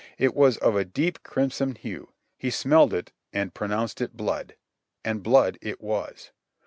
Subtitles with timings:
[0.17, 4.55] It was of a deep crimson hue; he smelled it and pronounced it blood!
[5.05, 6.31] And blood it was.